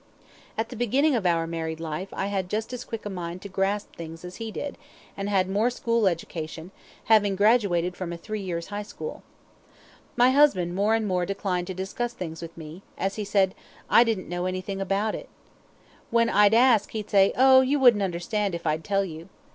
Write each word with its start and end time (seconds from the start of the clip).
At 0.57 0.69
the 0.69 0.75
beginning 0.75 1.13
of 1.13 1.27
our 1.27 1.45
married 1.45 1.79
life 1.79 2.09
I 2.11 2.25
had 2.25 2.49
just 2.49 2.73
as 2.73 2.83
quick 2.83 3.05
a 3.05 3.09
mind 3.11 3.43
to 3.43 3.49
grasp 3.49 3.95
things 3.95 4.25
as 4.25 4.37
he 4.37 4.49
did, 4.49 4.79
and 5.15 5.29
had 5.29 5.47
more 5.47 5.69
school 5.69 6.07
education, 6.07 6.71
having 7.03 7.35
graduated 7.35 7.95
from 7.95 8.11
a 8.11 8.17
three 8.17 8.41
years' 8.41 8.69
high 8.69 8.81
school. 8.81 9.21
My 10.17 10.31
husband 10.31 10.73
more 10.73 10.95
and 10.95 11.07
more 11.07 11.23
declined 11.27 11.67
to 11.67 11.75
discuss 11.75 12.13
things 12.13 12.41
with 12.41 12.57
me; 12.57 12.81
as 12.97 13.17
he 13.17 13.23
said, 13.23 13.53
"I 13.91 14.03
didn't 14.03 14.27
know 14.27 14.47
anything 14.47 14.81
about 14.81 15.13
it." 15.13 15.29
When 16.09 16.29
I'd 16.29 16.55
ask 16.55 16.89
he'd 16.89 17.11
say, 17.11 17.31
"Oh, 17.37 17.61
you 17.61 17.79
wouldn't 17.79 18.01
understand 18.01 18.55
if 18.55 18.65
I'd 18.65 18.83
tell 18.83 19.05
you." 19.05 19.29